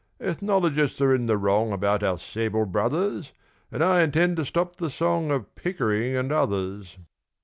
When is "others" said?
6.31-6.97